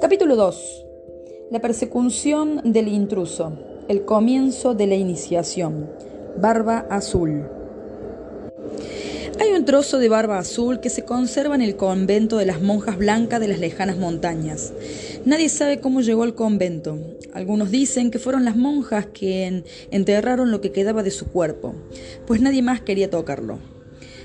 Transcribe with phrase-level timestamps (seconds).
[0.00, 0.86] Capítulo 2.
[1.50, 3.52] La persecución del intruso.
[3.86, 5.90] El comienzo de la iniciación.
[6.38, 7.44] Barba azul.
[9.38, 12.96] Hay un trozo de barba azul que se conserva en el convento de las monjas
[12.96, 14.72] blancas de las lejanas montañas.
[15.26, 16.96] Nadie sabe cómo llegó al convento.
[17.34, 21.74] Algunos dicen que fueron las monjas quien enterraron lo que quedaba de su cuerpo,
[22.26, 23.58] pues nadie más quería tocarlo.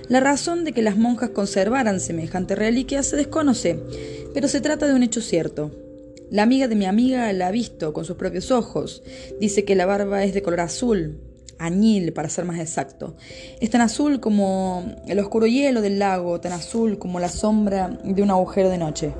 [0.07, 3.79] La razón de que las monjas conservaran semejante reliquia se desconoce,
[4.33, 5.71] pero se trata de un hecho cierto.
[6.29, 9.03] La amiga de mi amiga la ha visto con sus propios ojos.
[9.39, 11.19] Dice que la barba es de color azul,
[11.57, 13.15] añil para ser más exacto.
[13.59, 18.21] Es tan azul como el oscuro hielo del lago, tan azul como la sombra de
[18.21, 19.13] un agujero de noche.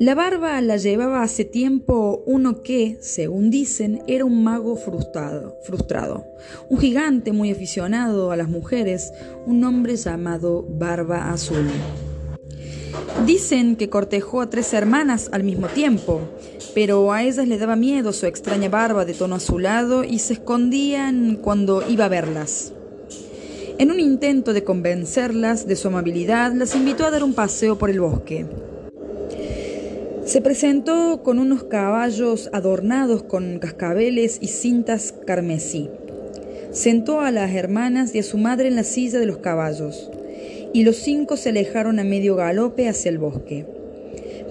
[0.00, 6.24] La barba la llevaba hace tiempo uno que, según dicen, era un mago frustrado, frustrado,
[6.68, 9.12] un gigante muy aficionado a las mujeres,
[9.44, 11.66] un hombre llamado Barba Azul.
[13.26, 16.20] Dicen que cortejó a tres hermanas al mismo tiempo,
[16.76, 21.40] pero a ellas le daba miedo su extraña barba de tono azulado y se escondían
[21.42, 22.72] cuando iba a verlas.
[23.78, 27.90] En un intento de convencerlas de su amabilidad, las invitó a dar un paseo por
[27.90, 28.46] el bosque.
[30.28, 35.88] Se presentó con unos caballos adornados con cascabeles y cintas carmesí.
[36.70, 40.10] Sentó a las hermanas y a su madre en la silla de los caballos
[40.74, 43.64] y los cinco se alejaron a medio galope hacia el bosque.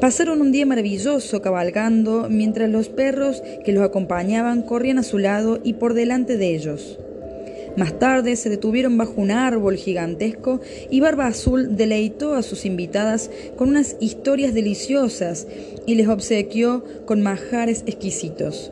[0.02, 5.60] Pasaron un día maravilloso cabalgando mientras los perros que los acompañaban corrían a su lado
[5.64, 6.98] y por delante de ellos.
[7.78, 13.30] Más tarde se detuvieron bajo un árbol gigantesco y Barba Azul deleitó a sus invitadas
[13.56, 15.48] con unas historias deliciosas
[15.86, 18.72] y les obsequió con majares exquisitos.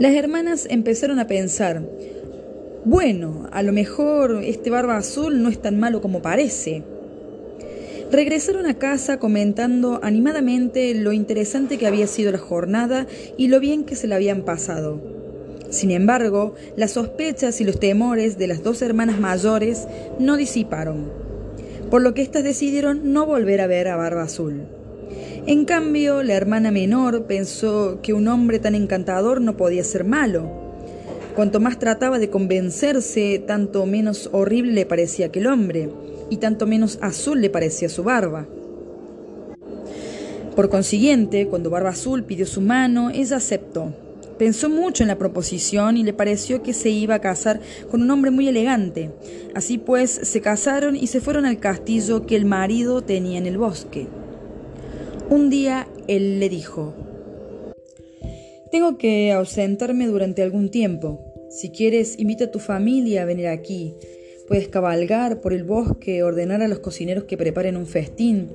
[0.00, 1.82] Las hermanas empezaron a pensar,
[2.84, 6.82] bueno, a lo mejor este barba azul no es tan malo como parece.
[8.10, 13.84] Regresaron a casa comentando animadamente lo interesante que había sido la jornada y lo bien
[13.84, 15.23] que se la habían pasado.
[15.74, 19.88] Sin embargo, las sospechas y los temores de las dos hermanas mayores
[20.20, 21.10] no disiparon,
[21.90, 24.62] por lo que éstas decidieron no volver a ver a Barba Azul.
[25.46, 30.62] En cambio, la hermana menor pensó que un hombre tan encantador no podía ser malo,
[31.34, 35.90] Cuanto más trataba de convencerse, tanto menos horrible le parecía aquel hombre,
[36.30, 38.46] y tanto menos azul le parecía su barba.
[40.54, 43.92] Por consiguiente, cuando Barba Azul pidió su mano, ella aceptó.
[44.38, 48.10] Pensó mucho en la proposición y le pareció que se iba a casar con un
[48.10, 49.10] hombre muy elegante.
[49.54, 53.58] Así pues, se casaron y se fueron al castillo que el marido tenía en el
[53.58, 54.08] bosque.
[55.30, 56.94] Un día él le dijo,
[58.70, 61.20] tengo que ausentarme durante algún tiempo.
[61.48, 63.94] Si quieres, invita a tu familia a venir aquí.
[64.46, 68.50] Puedes cabalgar por el bosque, ordenar a los cocineros que preparen un festín.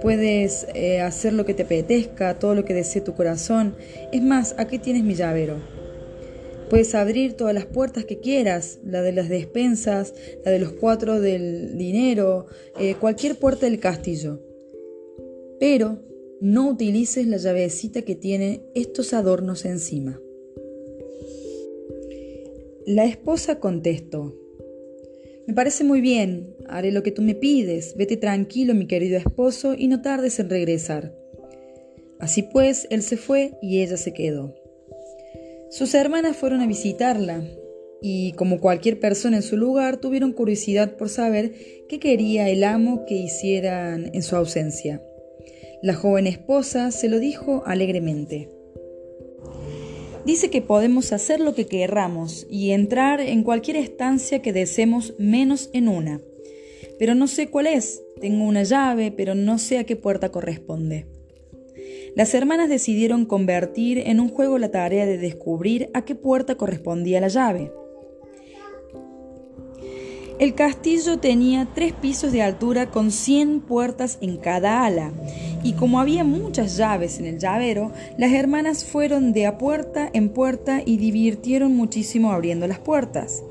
[0.00, 3.74] Puedes eh, hacer lo que te apetezca, todo lo que desee tu corazón.
[4.10, 5.56] Es más, aquí tienes mi llavero.
[6.70, 11.20] Puedes abrir todas las puertas que quieras, la de las despensas, la de los cuatro
[11.20, 12.46] del dinero,
[12.80, 14.40] eh, cualquier puerta del castillo.
[15.60, 16.00] Pero
[16.40, 20.20] no utilices la llavecita que tiene estos adornos encima.
[22.86, 24.34] La esposa contestó,
[25.46, 29.74] Me parece muy bien, haré lo que tú me pides, vete tranquilo mi querido esposo
[29.76, 31.14] y no tardes en regresar.
[32.18, 34.54] Así pues, él se fue y ella se quedó.
[35.70, 37.44] Sus hermanas fueron a visitarla
[38.00, 41.52] y, como cualquier persona en su lugar, tuvieron curiosidad por saber
[41.88, 45.02] qué quería el amo que hicieran en su ausencia.
[45.82, 48.48] La joven esposa se lo dijo alegremente.
[50.24, 55.68] Dice que podemos hacer lo que querramos y entrar en cualquier estancia que deseemos menos
[55.74, 56.22] en una.
[56.98, 58.02] Pero no sé cuál es.
[58.20, 61.06] Tengo una llave, pero no sé a qué puerta corresponde.
[62.16, 67.20] Las hermanas decidieron convertir en un juego la tarea de descubrir a qué puerta correspondía
[67.20, 67.72] la llave.
[70.40, 75.12] El castillo tenía tres pisos de altura con 100 puertas en cada ala,
[75.62, 80.30] y como había muchas llaves en el llavero, las hermanas fueron de a puerta en
[80.30, 83.44] puerta y divirtieron muchísimo abriendo las puertas.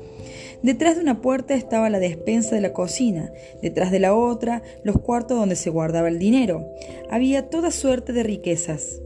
[0.62, 3.32] Detrás de una puerta estaba la despensa de la cocina,
[3.62, 6.66] detrás de la otra los cuartos donde se guardaba el dinero.
[7.10, 9.00] Había toda suerte de riquezas.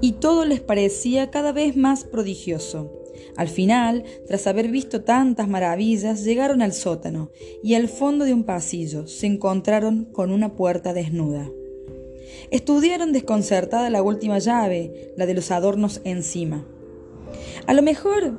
[0.00, 3.03] Y todo les parecía cada vez más prodigioso.
[3.36, 7.30] Al final, tras haber visto tantas maravillas, llegaron al sótano
[7.62, 11.50] y al fondo de un pasillo se encontraron con una puerta desnuda.
[12.50, 16.66] Estudiaron desconcertada la última llave, la de los adornos encima.
[17.66, 18.38] A lo mejor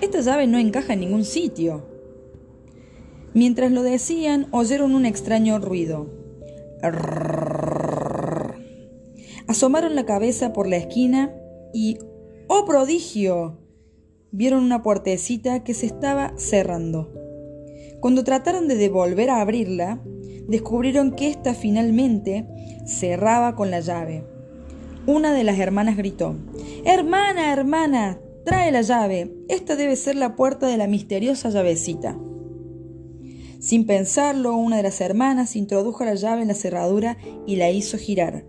[0.00, 1.86] esta llave no encaja en ningún sitio.
[3.34, 6.10] Mientras lo decían, oyeron un extraño ruido.
[9.46, 11.34] Asomaron la cabeza por la esquina
[11.72, 11.98] y,
[12.48, 13.58] ¡oh prodigio!
[14.30, 17.12] Vieron una puertecita que se estaba cerrando.
[18.00, 20.00] Cuando trataron de devolver a abrirla,
[20.48, 22.46] descubrieron que ésta finalmente
[22.86, 24.24] cerraba con la llave.
[25.06, 26.36] Una de las hermanas gritó,
[26.84, 29.34] Hermana, hermana, trae la llave.
[29.48, 32.18] Esta debe ser la puerta de la misteriosa llavecita.
[33.58, 37.98] Sin pensarlo, una de las hermanas introdujo la llave en la cerradura y la hizo
[37.98, 38.44] girar.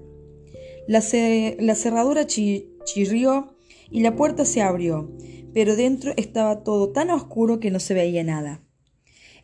[0.87, 3.53] La, cerradura chirrió
[3.91, 5.11] y la puerta se abrió,
[5.53, 8.61] pero dentro estaba todo tan oscuro que no se veía nada.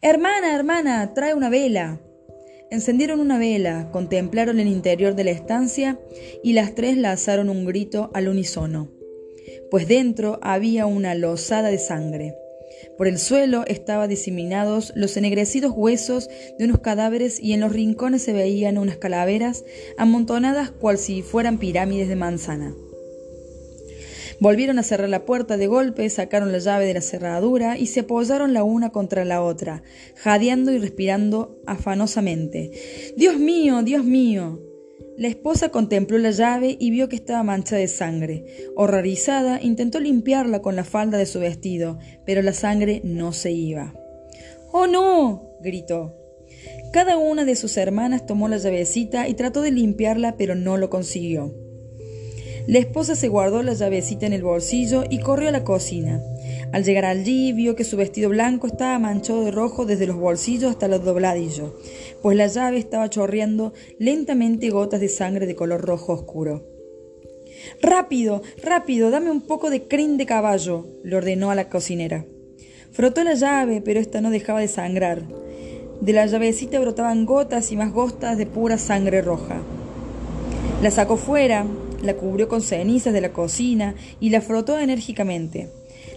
[0.02, 2.02] Hermana, hermana, trae una vela.
[2.72, 6.00] Encendieron una vela, contemplaron el interior de la estancia
[6.44, 8.90] y las tres lanzaron un grito al unísono,
[9.70, 12.36] pues dentro había una losada de sangre.
[12.98, 18.24] Por el suelo estaban diseminados los ennegrecidos huesos de unos cadáveres y en los rincones
[18.24, 19.64] se veían unas calaveras
[19.98, 22.74] amontonadas cual si fueran pirámides de manzana.
[24.40, 28.02] Volvieron a cerrar la puerta de golpe, sacaron la llave de la cerradura y se
[28.02, 29.84] apoyaron la una contra la otra,
[30.16, 32.72] jadeando y respirando afanosamente.
[33.18, 34.62] Dios mío, Dios mío.
[35.18, 38.44] La esposa contempló la llave y vio que estaba mancha de sangre.
[38.76, 43.94] Horrorizada, intentó limpiarla con la falda de su vestido, pero la sangre no se iba.
[44.74, 45.52] ¡Oh, no!
[45.62, 46.18] gritó.
[46.92, 50.90] Cada una de sus hermanas tomó la llavecita y trató de limpiarla, pero no lo
[50.90, 51.65] consiguió.
[52.68, 56.20] La esposa se guardó la llavecita en el bolsillo y corrió a la cocina.
[56.72, 60.72] Al llegar allí vio que su vestido blanco estaba manchado de rojo desde los bolsillos
[60.72, 61.74] hasta los dobladillos,
[62.24, 66.66] pues la llave estaba chorreando lentamente gotas de sangre de color rojo oscuro.
[67.82, 72.26] Rápido, rápido, dame un poco de crin de caballo, le ordenó a la cocinera.
[72.92, 75.22] Frotó la llave, pero ésta no dejaba de sangrar.
[76.02, 79.62] De la llavecita brotaban gotas y más gotas de pura sangre roja.
[80.82, 81.66] La sacó fuera,
[82.06, 85.70] la cubrió con cenizas de la cocina y la frotó enérgicamente.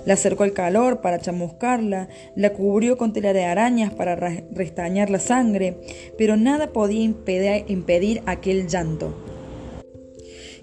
[0.05, 5.19] La acercó al calor para chamuscarla, la cubrió con tela de arañas para restañar la
[5.19, 5.77] sangre,
[6.17, 9.15] pero nada podía impedir, aquel llanto.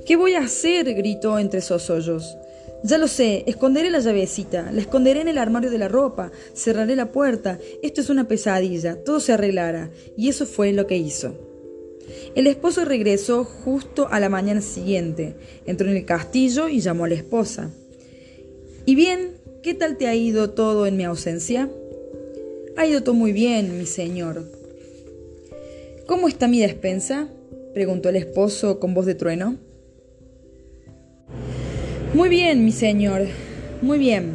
[0.06, 0.94] ¿Qué voy a hacer?
[0.94, 2.38] gritó entre sosollos.
[2.84, 6.96] Ya lo sé, esconderé la llavecita, la esconderé en el armario de la ropa, cerraré
[6.96, 7.58] la puerta.
[7.82, 9.90] Esto es una pesadilla, todo se arreglará.
[10.16, 11.55] Y eso fue lo que hizo.
[12.36, 15.36] El esposo regresó justo a la mañana siguiente,
[15.66, 17.72] entró en el castillo y llamó a la esposa.
[18.86, 19.32] ¿Y bien?
[19.64, 21.70] ¿Qué tal te ha ido todo en mi ausencia?
[22.78, 24.44] Ha ido todo muy bien, mi señor.
[26.06, 27.30] ¿Cómo está mi despensa?
[27.74, 29.58] preguntó el esposo con voz de trueno.
[32.14, 33.24] Muy bien, mi señor,
[33.82, 34.34] muy bien.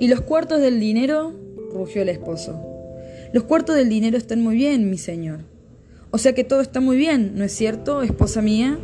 [0.00, 1.32] ¿Y los cuartos del dinero?
[1.72, 2.60] rugió el esposo.
[3.32, 5.40] Los cuartos del dinero están muy bien, mi señor.
[6.10, 8.78] O sea que todo está muy bien, ¿no es cierto, esposa mía?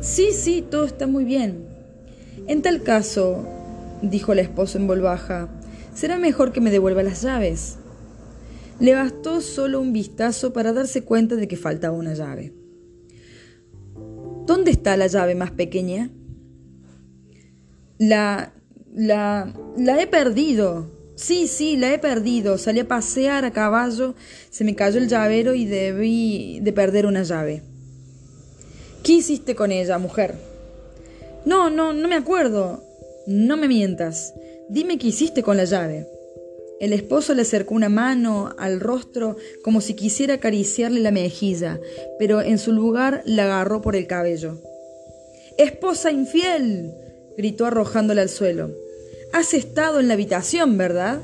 [0.00, 1.66] Sí, sí, todo está muy bien.
[2.46, 3.46] En tal caso,
[4.02, 5.48] dijo el esposo en voz baja,
[5.94, 7.76] será mejor que me devuelva las llaves.
[8.78, 12.52] Le bastó solo un vistazo para darse cuenta de que faltaba una llave.
[14.46, 16.10] ¿Dónde está la llave más pequeña?
[17.98, 18.52] La...
[18.94, 19.52] la...
[19.76, 22.58] la he perdido, Sí, sí, la he perdido.
[22.58, 24.14] Salí a pasear a caballo,
[24.50, 27.62] se me cayó el llavero y debí de perder una llave.
[29.02, 30.34] ¿Qué hiciste con ella, mujer?
[31.46, 32.84] No, no, no me acuerdo.
[33.26, 34.34] No me mientas.
[34.68, 36.06] Dime qué hiciste con la llave.
[36.80, 41.80] El esposo le acercó una mano al rostro como si quisiera acariciarle la mejilla,
[42.18, 44.58] pero en su lugar la agarró por el cabello.
[45.56, 46.92] ¡Esposa infiel!
[47.38, 48.85] gritó arrojándola al suelo.
[49.38, 51.20] Has estado en la habitación, ¿verdad?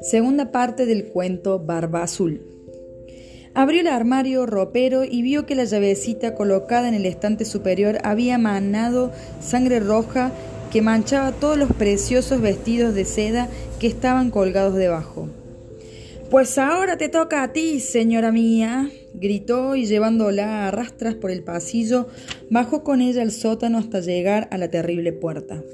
[0.00, 2.40] Segunda parte del cuento Barba Azul.
[3.54, 8.38] Abrió el armario ropero y vio que la llavecita colocada en el estante superior había
[8.38, 10.30] manado sangre roja
[10.70, 13.48] que manchaba todos los preciosos vestidos de seda
[13.80, 15.28] que estaban colgados debajo.
[16.30, 21.42] Pues ahora te toca a ti, señora mía, gritó y llevándola a rastras por el
[21.42, 22.08] pasillo,
[22.50, 25.64] bajó con ella al sótano hasta llegar a la terrible puerta.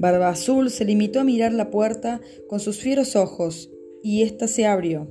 [0.00, 3.70] Barba Azul se limitó a mirar la puerta con sus fieros ojos,
[4.02, 5.08] y ésta se abrió.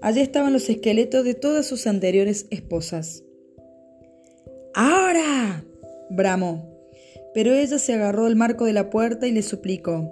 [0.00, 3.24] Allí estaban los esqueletos de todas sus anteriores esposas.
[4.74, 5.66] ¡Ahora!
[6.08, 6.80] bramó.
[7.34, 10.10] Pero ella se agarró al marco de la puerta y le suplicó.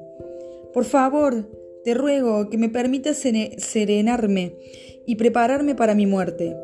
[0.74, 1.48] Por favor,
[1.88, 4.52] te ruego que me permitas serenarme
[5.06, 6.54] y prepararme para mi muerte.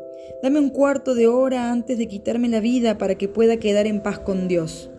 [0.43, 4.03] Dame un cuarto de hora antes de quitarme la vida para que pueda quedar en
[4.03, 4.91] paz con Dios.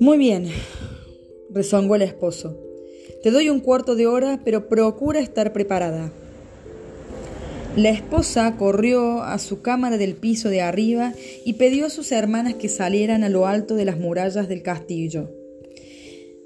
[0.00, 0.48] Muy bien,
[1.50, 2.58] rezongó el esposo.
[3.22, 6.10] Te doy un cuarto de hora, pero procura estar preparada.
[7.76, 12.54] La esposa corrió a su cámara del piso de arriba y pidió a sus hermanas
[12.54, 15.39] que salieran a lo alto de las murallas del castillo.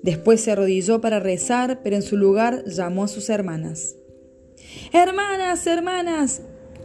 [0.05, 3.97] Después se arrodilló para rezar, pero en su lugar llamó a sus hermanas.
[4.93, 6.43] Hermanas, hermanas,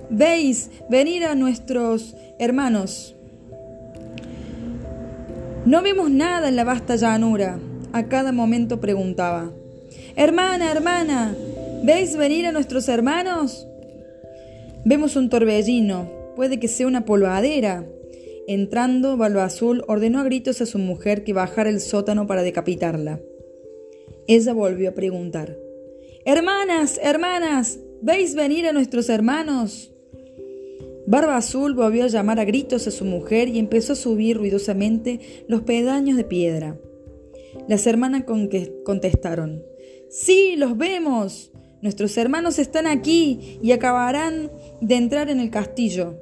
[0.09, 3.17] veis venir a nuestros hermanos.
[5.65, 7.59] No vemos nada en la vasta llanura.
[7.91, 9.51] A cada momento preguntaba.
[10.15, 11.35] Hermana, hermana,
[11.83, 13.67] ¿veis venir a nuestros hermanos?
[14.85, 17.83] Vemos un torbellino, puede que sea una polvadera.
[18.47, 23.19] Entrando, Balba Azul ordenó a gritos a su mujer que bajara el sótano para decapitarla.
[24.27, 25.57] Ella volvió a preguntar.
[26.25, 29.93] Hermanas, hermanas, ¿veis venir a nuestros hermanos?
[31.07, 35.43] Barba Azul volvió a llamar a gritos a su mujer y empezó a subir ruidosamente
[35.47, 36.77] los pedaños de piedra.
[37.67, 38.25] Las hermanas
[38.83, 39.63] contestaron,
[40.09, 41.51] Sí, los vemos.
[41.81, 46.19] Nuestros hermanos están aquí y acabarán de entrar en el castillo.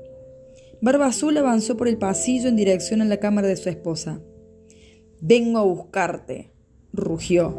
[0.79, 4.21] Barba Azul avanzó por el pasillo en dirección a la cámara de su esposa.
[5.19, 6.51] Vengo a buscarte,
[6.93, 7.57] rugió.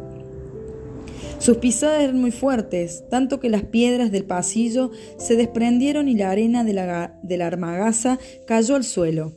[1.39, 6.31] Sus pisadas eran muy fuertes, tanto que las piedras del pasillo se desprendieron y la
[6.31, 9.33] arena de la, armagaza cayó al suelo.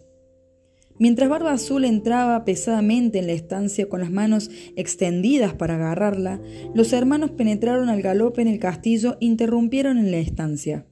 [1.00, 6.40] Mientras Barba Azul entraba pesadamente en la estancia con las manos extendidas para agarrarla,
[6.76, 10.86] los hermanos penetraron al galope en el castillo e interrumpieron en la estancia.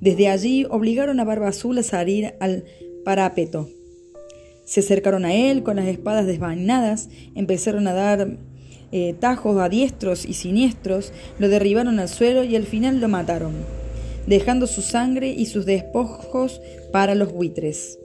[0.00, 2.64] Desde allí obligaron a Barba Azul a salir al
[3.04, 3.68] parapeto.
[4.64, 8.36] Se acercaron a él con las espadas desvainadas, empezaron a dar
[8.92, 13.52] eh, tajos a diestros y siniestros, lo derribaron al suelo y al final lo mataron,
[14.26, 16.60] dejando su sangre y sus despojos
[16.92, 17.98] para los buitres.